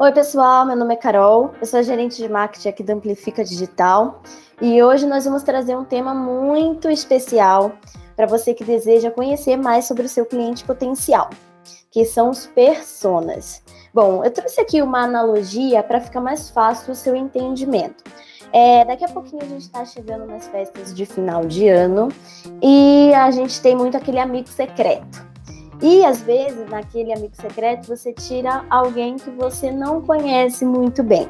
Oi, 0.00 0.12
pessoal, 0.12 0.64
meu 0.64 0.74
nome 0.76 0.94
é 0.94 0.96
Carol, 0.96 1.52
eu 1.60 1.66
sou 1.66 1.82
gerente 1.82 2.16
de 2.16 2.26
marketing 2.26 2.68
aqui 2.70 2.82
do 2.82 2.88
Amplifica 2.88 3.44
Digital 3.44 4.22
e 4.58 4.82
hoje 4.82 5.06
nós 5.06 5.26
vamos 5.26 5.42
trazer 5.42 5.76
um 5.76 5.84
tema 5.84 6.14
muito 6.14 6.88
especial 6.88 7.72
para 8.16 8.24
você 8.24 8.54
que 8.54 8.64
deseja 8.64 9.10
conhecer 9.10 9.58
mais 9.58 9.84
sobre 9.84 10.06
o 10.06 10.08
seu 10.08 10.24
cliente 10.24 10.64
potencial, 10.64 11.28
que 11.90 12.02
são 12.06 12.30
os 12.30 12.46
personas. 12.46 13.62
Bom, 13.92 14.24
eu 14.24 14.30
trouxe 14.30 14.58
aqui 14.62 14.80
uma 14.80 15.02
analogia 15.02 15.82
para 15.82 16.00
ficar 16.00 16.22
mais 16.22 16.48
fácil 16.48 16.92
o 16.92 16.96
seu 16.96 17.14
entendimento. 17.14 18.02
É, 18.54 18.86
daqui 18.86 19.04
a 19.04 19.08
pouquinho 19.08 19.42
a 19.42 19.48
gente 19.48 19.66
está 19.66 19.84
chegando 19.84 20.24
nas 20.24 20.48
festas 20.48 20.94
de 20.94 21.04
final 21.04 21.44
de 21.44 21.68
ano 21.68 22.08
e 22.62 23.12
a 23.12 23.30
gente 23.30 23.60
tem 23.60 23.76
muito 23.76 23.98
aquele 23.98 24.18
amigo 24.18 24.48
secreto. 24.48 25.29
E 25.82 26.04
às 26.04 26.20
vezes, 26.20 26.68
naquele 26.68 27.12
amigo 27.12 27.34
secreto, 27.34 27.86
você 27.86 28.12
tira 28.12 28.64
alguém 28.68 29.16
que 29.16 29.30
você 29.30 29.70
não 29.70 30.02
conhece 30.02 30.64
muito 30.64 31.02
bem. 31.02 31.28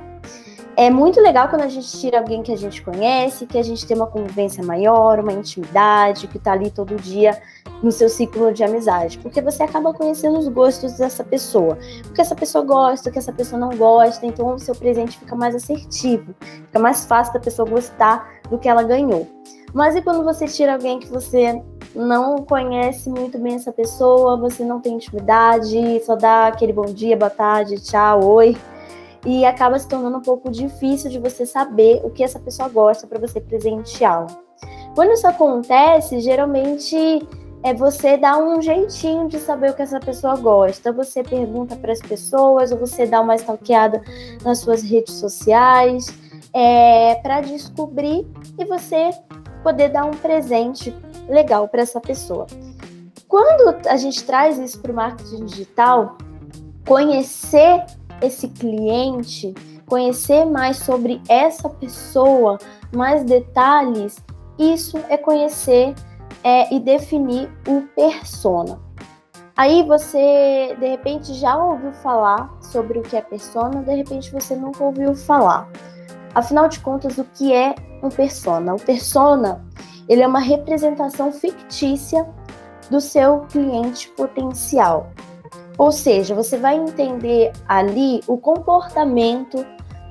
É 0.76 0.88
muito 0.88 1.20
legal 1.20 1.48
quando 1.48 1.62
a 1.62 1.68
gente 1.68 1.90
tira 1.98 2.18
alguém 2.18 2.42
que 2.42 2.52
a 2.52 2.56
gente 2.56 2.80
conhece, 2.82 3.46
que 3.46 3.58
a 3.58 3.62
gente 3.62 3.86
tem 3.86 3.96
uma 3.96 4.06
convivência 4.06 4.64
maior, 4.64 5.18
uma 5.18 5.32
intimidade, 5.32 6.26
que 6.26 6.38
tá 6.38 6.52
ali 6.52 6.70
todo 6.70 6.96
dia 6.96 7.40
no 7.82 7.92
seu 7.92 8.08
ciclo 8.08 8.52
de 8.52 8.62
amizade, 8.62 9.18
porque 9.18 9.40
você 9.40 9.62
acaba 9.62 9.92
conhecendo 9.92 10.38
os 10.38 10.48
gostos 10.48 10.94
dessa 10.94 11.24
pessoa, 11.24 11.78
o 12.08 12.12
que 12.12 12.20
essa 12.20 12.34
pessoa 12.34 12.64
gosta, 12.64 13.08
o 13.08 13.12
que 13.12 13.18
essa 13.18 13.32
pessoa 13.32 13.58
não 13.58 13.70
gosta, 13.70 14.24
então 14.26 14.54
o 14.54 14.58
seu 14.58 14.74
presente 14.74 15.18
fica 15.18 15.34
mais 15.34 15.54
assertivo, 15.54 16.34
fica 16.40 16.78
mais 16.78 17.04
fácil 17.04 17.34
da 17.34 17.40
pessoa 17.40 17.68
gostar 17.68 18.40
do 18.50 18.58
que 18.58 18.68
ela 18.68 18.82
ganhou. 18.82 19.26
Mas 19.72 19.94
e 19.96 20.02
quando 20.02 20.24
você 20.24 20.46
tira 20.46 20.72
alguém 20.72 20.98
que 20.98 21.08
você 21.08 21.62
não 21.94 22.38
conhece 22.38 23.08
muito 23.08 23.38
bem 23.38 23.54
essa 23.54 23.72
pessoa, 23.72 24.36
você 24.36 24.64
não 24.64 24.80
tem 24.80 24.94
intimidade, 24.94 26.02
só 26.04 26.16
dá 26.16 26.46
aquele 26.46 26.72
bom 26.72 26.86
dia, 26.86 27.16
boa 27.16 27.30
tarde, 27.30 27.80
tchau, 27.80 28.24
oi, 28.24 28.56
e 29.24 29.44
acaba 29.44 29.78
se 29.78 29.88
tornando 29.88 30.18
um 30.18 30.22
pouco 30.22 30.50
difícil 30.50 31.10
de 31.10 31.18
você 31.18 31.44
saber 31.44 32.00
o 32.04 32.10
que 32.10 32.22
essa 32.22 32.38
pessoa 32.38 32.68
gosta 32.68 33.06
para 33.06 33.18
você 33.18 33.40
presenteá-la. 33.40 34.28
Quando 34.94 35.12
isso 35.12 35.26
acontece, 35.26 36.20
geralmente 36.20 36.96
é 37.62 37.74
você 37.74 38.16
dar 38.16 38.38
um 38.38 38.60
jeitinho 38.62 39.28
de 39.28 39.38
saber 39.38 39.70
o 39.70 39.74
que 39.74 39.82
essa 39.82 40.00
pessoa 40.00 40.36
gosta. 40.36 40.92
Você 40.92 41.22
pergunta 41.22 41.76
para 41.76 41.92
as 41.92 42.00
pessoas, 42.00 42.72
ou 42.72 42.78
você 42.78 43.06
dá 43.06 43.20
uma 43.20 43.36
stalkeada 43.36 44.02
nas 44.42 44.58
suas 44.58 44.82
redes 44.82 45.14
sociais, 45.14 46.06
é, 46.52 47.16
para 47.16 47.42
descobrir 47.42 48.26
e 48.58 48.64
você 48.64 49.10
poder 49.62 49.90
dar 49.90 50.04
um 50.04 50.12
presente 50.12 50.94
legal 51.28 51.68
para 51.68 51.82
essa 51.82 52.00
pessoa. 52.00 52.46
Quando 53.28 53.76
a 53.86 53.96
gente 53.96 54.24
traz 54.24 54.58
isso 54.58 54.80
para 54.80 54.90
o 54.90 54.94
marketing 54.94 55.44
digital, 55.44 56.18
conhecer 56.86 57.84
esse 58.20 58.48
cliente, 58.48 59.54
conhecer 59.86 60.44
mais 60.44 60.78
sobre 60.78 61.20
essa 61.28 61.68
pessoa, 61.68 62.58
mais 62.94 63.24
detalhes, 63.24 64.18
isso 64.58 64.98
é 65.08 65.16
conhecer 65.16 65.94
é, 66.42 66.72
e 66.74 66.80
definir 66.80 67.50
o 67.68 67.82
persona. 67.94 68.80
Aí 69.56 69.82
você, 69.82 70.74
de 70.80 70.88
repente, 70.88 71.34
já 71.34 71.56
ouviu 71.56 71.92
falar 71.92 72.50
sobre 72.62 72.98
o 72.98 73.02
que 73.02 73.16
é 73.16 73.20
persona, 73.20 73.82
de 73.82 73.94
repente 73.94 74.32
você 74.32 74.56
nunca 74.56 74.82
ouviu 74.82 75.14
falar. 75.14 75.68
Afinal 76.34 76.68
de 76.68 76.80
contas, 76.80 77.18
o 77.18 77.24
que 77.24 77.52
é 77.52 77.74
um 78.02 78.08
persona? 78.08 78.74
O 78.74 78.80
persona, 78.80 79.64
ele 80.08 80.22
é 80.22 80.26
uma 80.26 80.40
representação 80.40 81.32
fictícia 81.32 82.26
do 82.90 83.00
seu 83.00 83.40
cliente 83.50 84.08
potencial. 84.10 85.10
Ou 85.78 85.90
seja, 85.90 86.34
você 86.34 86.58
vai 86.58 86.76
entender 86.76 87.52
ali 87.66 88.20
o 88.26 88.36
comportamento 88.36 89.64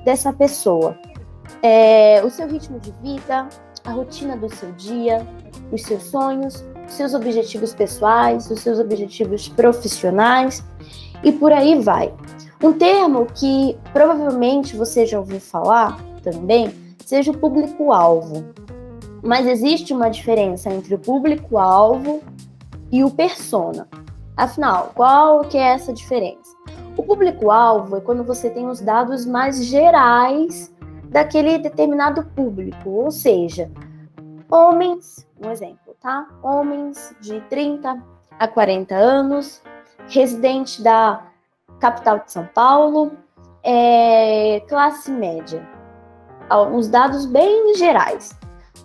dessa 0.04 0.32
pessoa, 0.32 0.98
é, 1.62 2.22
o 2.24 2.30
seu 2.30 2.48
ritmo 2.48 2.80
de 2.80 2.90
vida, 3.02 3.48
a 3.84 3.92
rotina 3.92 4.36
do 4.36 4.52
seu 4.54 4.72
dia, 4.72 5.26
os 5.70 5.82
seus 5.82 6.04
sonhos, 6.04 6.64
os 6.86 6.92
seus 6.94 7.14
objetivos 7.14 7.74
pessoais, 7.74 8.50
os 8.50 8.60
seus 8.60 8.78
objetivos 8.78 9.48
profissionais 9.48 10.64
e 11.22 11.30
por 11.30 11.52
aí 11.52 11.78
vai. 11.80 12.12
Um 12.62 12.72
termo 12.72 13.26
que 13.26 13.78
provavelmente 13.92 14.76
você 14.76 15.06
já 15.06 15.18
ouviu 15.18 15.40
falar 15.40 15.98
também 16.20 16.72
seja 17.04 17.30
o 17.30 17.38
público-alvo. 17.38 18.44
Mas 19.22 19.46
existe 19.46 19.92
uma 19.92 20.08
diferença 20.08 20.70
entre 20.70 20.94
o 20.94 20.98
público-alvo 20.98 22.22
e 22.90 23.04
o 23.04 23.10
persona. 23.10 23.86
Afinal, 24.36 24.92
qual 24.94 25.40
que 25.42 25.58
é 25.58 25.74
essa 25.74 25.92
diferença? 25.92 26.56
O 26.96 27.02
público-alvo 27.02 27.96
é 27.96 28.00
quando 28.00 28.24
você 28.24 28.48
tem 28.48 28.66
os 28.66 28.80
dados 28.80 29.26
mais 29.26 29.64
gerais 29.64 30.74
daquele 31.10 31.58
determinado 31.58 32.24
público, 32.36 32.88
ou 32.88 33.10
seja, 33.10 33.70
homens, 34.50 35.26
um 35.44 35.50
exemplo, 35.50 35.94
tá? 36.00 36.26
Homens 36.42 37.14
de 37.20 37.40
30 37.42 38.02
a 38.38 38.48
40 38.48 38.94
anos, 38.94 39.62
residente 40.08 40.82
da 40.82 41.26
capital 41.78 42.20
de 42.20 42.32
São 42.32 42.46
Paulo, 42.54 43.12
é, 43.62 44.60
classe 44.68 45.10
média. 45.10 45.66
Uns 46.50 46.88
dados 46.88 47.26
bem 47.26 47.74
gerais. 47.76 48.36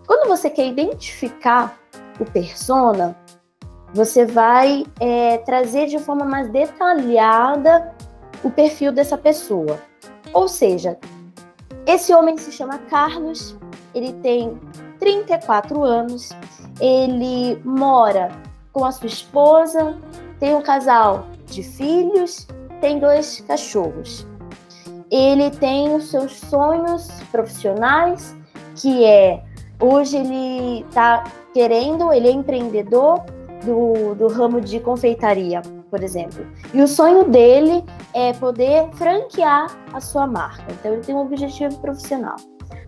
Quando 0.06 0.28
você 0.28 0.50
quer 0.50 0.68
identificar 0.68 1.78
o 2.20 2.26
persona, 2.26 3.16
você 3.94 4.26
vai 4.26 4.86
é, 5.00 5.38
trazer 5.40 5.88
de 5.88 5.98
forma 6.00 6.26
mais 6.26 6.50
detalhada 6.50 7.96
o 8.44 8.52
perfil 8.52 8.92
dessa 8.92 9.18
pessoa. 9.18 9.80
Ou 10.34 10.48
seja, 10.48 10.98
esse 11.88 12.14
homem 12.14 12.38
se 12.38 12.52
chama 12.52 12.78
Carlos, 12.90 13.58
ele 13.94 14.14
tem 14.14 14.60
34 15.00 15.84
anos, 15.84 16.30
ele 16.80 17.60
mora 17.64 18.30
com 18.74 18.84
a 18.84 18.92
sua 18.92 19.08
esposa, 19.08 19.98
tem 20.40 20.54
um 20.54 20.62
casal 20.62 21.28
de 21.46 21.64
filhos, 21.64 22.48
tem 22.82 23.00
dois 23.00 23.42
cachorros. 23.42 24.28
Ele 25.16 25.50
tem 25.50 25.96
os 25.96 26.10
seus 26.10 26.34
sonhos 26.34 27.08
profissionais, 27.32 28.36
que 28.76 29.06
é 29.06 29.42
hoje 29.80 30.18
ele 30.18 30.82
está 30.82 31.24
querendo, 31.54 32.12
ele 32.12 32.28
é 32.28 32.32
empreendedor 32.32 33.24
do, 33.64 34.14
do 34.16 34.28
ramo 34.28 34.60
de 34.60 34.78
confeitaria, 34.82 35.62
por 35.90 36.04
exemplo. 36.04 36.46
E 36.74 36.82
o 36.82 36.88
sonho 36.88 37.30
dele 37.30 37.82
é 38.14 38.34
poder 38.34 38.90
franquear 38.96 39.68
a 39.94 40.02
sua 40.02 40.28
marca. 40.28 40.66
Então 40.70 40.92
ele 40.92 41.02
tem 41.02 41.16
um 41.16 41.20
objetivo 41.20 41.78
profissional. 41.78 42.36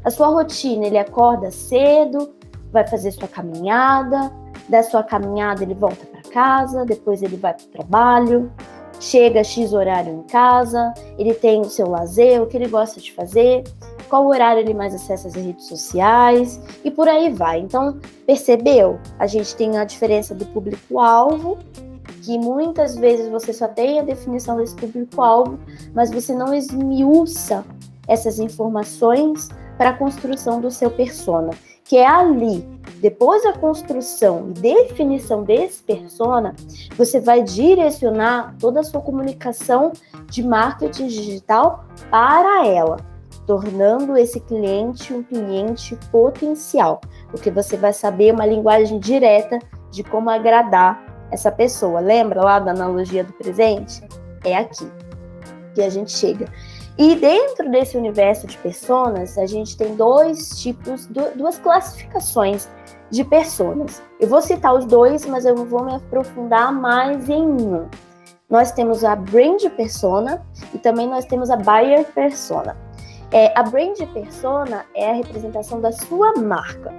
A 0.04 0.10
sua 0.10 0.28
rotina, 0.28 0.86
ele 0.86 0.98
acorda 0.98 1.50
cedo, 1.50 2.34
vai 2.74 2.86
fazer 2.86 3.12
sua 3.12 3.30
caminhada, 3.30 4.30
da 4.68 4.84
sua 4.84 5.02
caminhada 5.02 5.64
ele 5.64 5.76
volta 5.76 6.06
para 6.06 6.30
casa, 6.30 6.84
depois 6.86 7.24
ele 7.24 7.38
vai 7.38 7.54
para 7.54 7.64
o 7.64 7.70
trabalho, 7.70 8.52
chega 9.00 9.44
X 9.44 9.74
horário 9.74 10.14
em 10.14 10.24
casa, 10.24 10.94
ele 11.18 11.34
tem 11.34 11.62
o 11.62 11.70
seu 11.70 11.88
lazer, 11.88 12.42
o 12.42 12.48
que 12.48 12.58
ele 12.58 12.68
gosta 12.68 13.00
de 13.00 13.12
fazer, 13.14 13.64
qual 14.10 14.28
horário 14.28 14.62
ele 14.62 14.74
mais 14.74 14.94
acessa 14.94 15.28
as 15.28 15.36
redes 15.36 15.66
sociais 15.66 16.60
e 16.84 16.92
por 16.92 17.08
aí 17.08 17.30
vai. 17.30 17.60
Então, 17.60 18.00
percebeu? 18.26 19.00
A 19.20 19.28
gente 19.28 19.56
tem 19.56 19.78
a 19.78 19.84
diferença 19.84 20.34
do 20.34 20.46
público-alvo, 20.46 21.58
que 22.24 22.38
muitas 22.38 22.98
vezes 22.98 23.30
você 23.30 23.54
só 23.54 23.68
tem 23.68 24.00
a 24.00 24.04
definição 24.04 24.58
desse 24.58 24.76
público-alvo, 24.76 25.60
mas 25.94 26.12
você 26.12 26.34
não 26.34 26.54
esmiuça 26.54 27.64
essas 28.08 28.40
informações 28.40 29.50
para 29.78 29.92
a 29.92 29.94
construção 29.94 30.60
do 30.60 30.72
seu 30.72 30.90
persona, 30.90 31.52
que 31.88 31.98
é 31.98 32.08
ali, 32.08 32.68
depois 33.02 33.44
da 33.44 33.54
construção 33.54 34.50
e 34.50 34.60
definição 34.60 35.44
desse 35.44 35.84
persona, 35.84 36.56
você 36.98 37.20
vai 37.20 37.42
direcionar 37.42 38.56
toda 38.60 38.82
a 38.82 38.84
sua 38.84 39.02
comunicação 39.02 39.94
de 40.30 40.44
marketing 40.44 41.08
digital 41.08 41.86
para 42.10 42.68
ela 42.68 42.98
tornando 43.48 44.18
esse 44.18 44.42
cliente 44.42 45.14
um 45.14 45.24
cliente 45.24 45.98
potencial, 46.12 47.00
porque 47.30 47.50
você 47.50 47.78
vai 47.78 47.94
saber 47.94 48.34
uma 48.34 48.46
linguagem 48.46 49.00
direta 49.00 49.58
de 49.90 50.04
como 50.04 50.30
agradar 50.30 51.02
essa 51.32 51.50
pessoa. 51.50 52.02
Lembra 52.02 52.44
lá 52.44 52.60
da 52.60 52.72
analogia 52.72 53.24
do 53.24 53.32
presente? 53.32 54.02
É 54.44 54.58
aqui 54.58 54.86
que 55.74 55.82
a 55.82 55.90
gente 55.90 56.12
chega. 56.12 56.52
E 56.98 57.16
dentro 57.16 57.70
desse 57.70 57.96
universo 57.96 58.48
de 58.48 58.58
personas, 58.58 59.38
a 59.38 59.46
gente 59.46 59.78
tem 59.78 59.96
dois 59.96 60.60
tipos, 60.60 61.08
duas 61.36 61.60
classificações 61.60 62.68
de 63.12 63.24
personas. 63.24 64.02
Eu 64.20 64.28
vou 64.28 64.42
citar 64.42 64.74
os 64.74 64.86
dois, 64.86 65.24
mas 65.26 65.46
eu 65.46 65.56
vou 65.56 65.84
me 65.84 65.96
aprofundar 65.96 66.74
mais 66.74 67.30
em 67.30 67.44
um. 67.44 67.88
Nós 68.50 68.72
temos 68.72 69.04
a 69.04 69.16
brand 69.16 69.62
persona 69.76 70.44
e 70.74 70.80
também 70.80 71.08
nós 71.08 71.26
temos 71.26 71.52
a 71.52 71.56
buyer 71.56 72.04
persona. 72.14 72.76
É, 73.32 73.54
a 73.60 73.62
brand 73.62 73.98
persona 74.14 74.86
é 74.96 75.12
a 75.12 75.14
representação 75.14 75.80
da 75.80 75.92
sua 75.92 76.34
marca. 76.34 76.92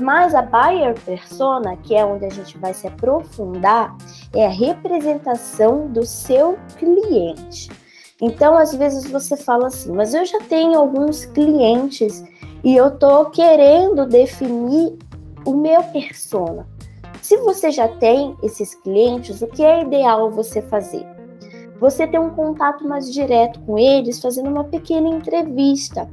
Mas 0.00 0.34
a 0.34 0.42
buyer 0.42 0.98
persona, 1.04 1.76
que 1.76 1.94
é 1.94 2.04
onde 2.04 2.24
a 2.24 2.30
gente 2.30 2.58
vai 2.58 2.74
se 2.74 2.88
aprofundar, 2.88 3.94
é 4.34 4.46
a 4.46 4.50
representação 4.50 5.86
do 5.88 6.04
seu 6.04 6.58
cliente. 6.76 7.70
Então, 8.22 8.56
às 8.56 8.72
vezes 8.72 9.10
você 9.10 9.36
fala 9.36 9.66
assim, 9.66 9.90
mas 9.90 10.14
eu 10.14 10.24
já 10.24 10.38
tenho 10.42 10.78
alguns 10.78 11.24
clientes 11.24 12.24
e 12.62 12.76
eu 12.76 12.92
tô 12.92 13.26
querendo 13.26 14.06
definir 14.06 14.96
o 15.44 15.52
meu 15.52 15.82
persona. 15.82 16.64
Se 17.20 17.36
você 17.38 17.72
já 17.72 17.88
tem 17.88 18.36
esses 18.40 18.76
clientes, 18.76 19.42
o 19.42 19.48
que 19.48 19.64
é 19.64 19.82
ideal 19.82 20.30
você 20.30 20.62
fazer? 20.62 21.04
Você 21.80 22.06
ter 22.06 22.20
um 22.20 22.30
contato 22.30 22.86
mais 22.86 23.12
direto 23.12 23.58
com 23.62 23.76
eles, 23.76 24.20
fazendo 24.20 24.48
uma 24.48 24.64
pequena 24.64 25.08
entrevista. 25.08 26.08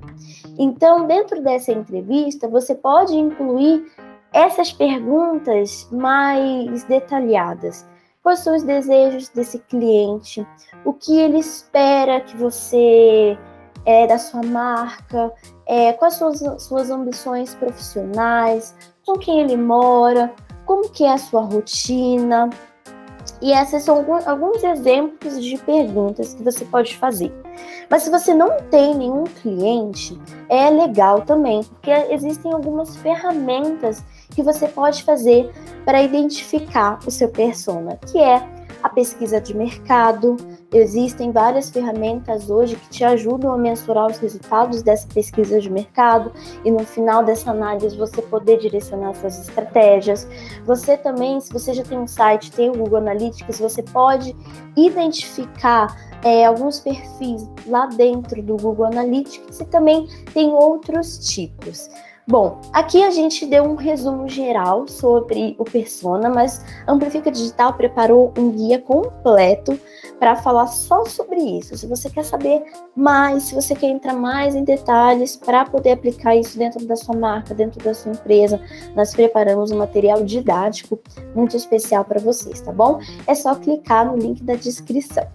Então, 0.58 1.06
dentro 1.06 1.44
dessa 1.44 1.72
entrevista, 1.72 2.48
você 2.48 2.74
pode 2.74 3.16
incluir 3.16 3.86
essas 4.34 4.72
perguntas 4.72 5.88
mais 5.92 6.84
detalhadas. 6.86 7.88
Quais 8.22 8.40
são 8.40 8.56
os 8.56 8.64
desejos 8.64 9.30
desse 9.30 9.60
cliente? 9.60 10.46
O 10.84 10.94
que 10.94 11.18
ele 11.18 11.40
espera 11.40 12.20
que 12.20 12.36
você 12.36 13.38
é 13.86 14.08
da 14.08 14.18
sua 14.18 14.44
marca? 14.44 15.32
É, 15.66 15.94
quais 15.94 16.16
são 16.16 16.28
as 16.28 16.64
suas 16.64 16.90
ambições 16.90 17.56
profissionais? 17.56 18.76
Com 19.06 19.18
quem 19.18 19.40
ele 19.40 19.56
mora? 19.56 20.34
Como 20.66 20.90
que 20.90 21.06
é 21.06 21.14
a 21.14 21.18
sua 21.18 21.42
rotina? 21.42 22.50
E 23.42 23.52
esses 23.54 23.84
são 23.84 24.06
alguns 24.26 24.64
exemplos 24.64 25.42
de 25.42 25.58
perguntas 25.60 26.34
que 26.34 26.44
você 26.44 26.66
pode 26.66 26.98
fazer. 26.98 27.34
Mas 27.90 28.04
se 28.04 28.10
você 28.10 28.34
não 28.34 28.58
tem 28.70 28.94
nenhum 28.94 29.24
cliente, 29.24 30.20
é 30.50 30.70
legal 30.70 31.22
também, 31.22 31.64
porque 31.64 31.92
existem 31.92 32.52
algumas 32.52 32.98
ferramentas 32.98 34.04
que 34.32 34.44
você 34.44 34.68
pode 34.68 35.04
fazer 35.04 35.50
para 35.86 36.02
identificar 36.02 37.00
o 37.08 37.12
seu 37.12 37.30
persona, 37.30 37.98
que 38.12 38.20
é 38.20 38.46
a 38.82 38.90
pesquisa 38.90 39.40
de 39.40 39.56
mercado. 39.56 40.38
Existem 40.72 41.32
várias 41.32 41.70
ferramentas 41.70 42.50
hoje 42.50 42.76
que 42.76 42.90
te 42.90 43.04
ajudam 43.04 43.52
a 43.52 43.58
mensurar 43.58 44.08
os 44.08 44.18
resultados 44.18 44.82
dessa 44.82 45.08
pesquisa 45.08 45.60
de 45.60 45.70
mercado 45.70 46.32
e 46.64 46.72
no 46.72 46.86
final 46.86 47.24
dessa 47.24 47.52
análise 47.52 47.98
você 47.98 48.22
poder 48.22 48.60
direcionar 48.60 49.16
suas 49.16 49.40
estratégias. 49.40 50.28
Você 50.66 50.96
também, 50.98 51.40
se 51.42 51.52
você 51.52 51.74
já 51.74 51.84
tem 51.84 51.98
um 51.98 52.08
site, 52.08 52.52
tem 52.52 52.70
o 52.70 52.74
Google 52.74 52.98
Analytics, 52.98 53.60
você 53.60 53.82
pode 53.82 54.36
identificar 54.78 55.96
é, 56.24 56.46
alguns 56.46 56.80
perfis 56.80 57.50
lá 57.66 57.86
dentro 57.88 58.42
do 58.42 58.58
Google 58.58 58.86
Analytics 58.86 59.60
e 59.60 59.66
também 59.66 60.08
tem 60.34 60.52
outros 60.52 61.18
tipos. 61.18 61.90
Bom, 62.30 62.62
aqui 62.72 63.02
a 63.02 63.10
gente 63.10 63.44
deu 63.44 63.64
um 63.64 63.74
resumo 63.74 64.30
geral 64.30 64.88
sobre 64.88 65.56
o 65.58 65.64
Persona, 65.64 66.30
mas 66.30 66.64
Amplifica 66.88 67.32
Digital 67.32 67.74
preparou 67.74 68.32
um 68.38 68.52
guia 68.52 68.78
completo 68.78 69.80
para 70.20 70.36
falar 70.36 70.68
só 70.68 71.04
sobre 71.06 71.40
isso. 71.40 71.76
Se 71.76 71.88
você 71.88 72.08
quer 72.08 72.24
saber 72.24 72.62
mais, 72.96 73.46
se 73.46 73.56
você 73.56 73.74
quer 73.74 73.88
entrar 73.88 74.14
mais 74.14 74.54
em 74.54 74.64
detalhes 74.64 75.36
para 75.36 75.66
poder 75.66 75.94
aplicar 75.94 76.36
isso 76.36 76.56
dentro 76.56 76.86
da 76.86 76.96
sua 76.96 77.16
marca, 77.16 77.56
dentro 77.56 77.84
da 77.84 77.96
sua 77.96 78.12
empresa, 78.12 78.62
nós 78.96 79.12
preparamos 79.12 79.72
um 79.72 79.80
material 79.80 80.24
didático 80.24 81.00
muito 81.34 81.58
especial 81.58 82.06
para 82.06 82.20
vocês, 82.20 82.62
tá 82.62 82.72
bom? 82.72 83.00
É 83.26 83.34
só 83.34 83.56
clicar 83.56 84.06
no 84.06 84.16
link 84.16 84.44
da 84.44 84.54
descrição. 84.54 85.28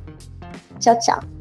Tchau, 0.79 0.97
tchau. 1.01 1.34